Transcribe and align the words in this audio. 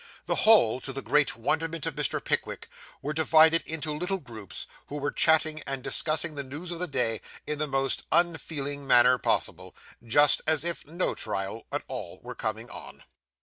The 0.25 0.47
whole, 0.49 0.79
to 0.81 0.91
the 0.91 1.03
great 1.03 1.35
wonderment 1.37 1.85
of 1.85 1.93
Mr. 1.93 2.19
Pickwick, 2.25 2.67
were 3.03 3.13
divided 3.13 3.61
into 3.67 3.93
little 3.93 4.17
groups, 4.17 4.65
who 4.87 4.95
were 4.95 5.11
chatting 5.11 5.61
and 5.67 5.83
discussing 5.83 6.33
the 6.33 6.41
news 6.43 6.71
of 6.71 6.79
the 6.79 6.87
day 6.87 7.21
in 7.45 7.59
the 7.59 7.67
most 7.67 8.07
unfeeling 8.11 8.87
manner 8.87 9.19
possible 9.19 9.75
just 10.03 10.41
as 10.47 10.63
if 10.63 10.87
no 10.87 11.13
trial 11.13 11.67
at 11.71 11.83
all 11.87 12.19
were 12.23 12.33
coming 12.33 12.67
on. 12.71 13.03